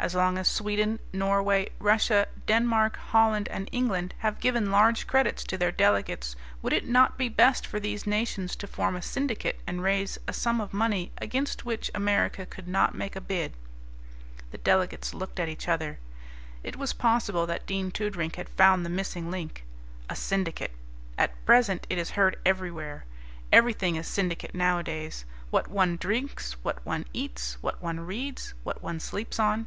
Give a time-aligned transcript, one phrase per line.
[0.00, 5.58] As long as Sweden, Norway, Russia, Denmark, Holland, and England have given large credits to
[5.58, 9.82] their delegates, would it not be best for these nations to form a syndicate and
[9.82, 13.54] raise a sum of money against which America could not make a bid?
[14.52, 15.98] The delegates looked at each other.
[16.62, 19.64] It was possible that Dean Toodrink had found the missing link.
[20.08, 20.76] A syndicate
[21.18, 23.04] at present it is heard everywhere.
[23.50, 29.00] Everything is syndicate nowadays, what one drinks, what one eats, what one reads, what one
[29.00, 29.66] sleeps on.